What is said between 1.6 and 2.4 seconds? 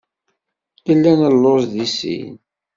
deg sin.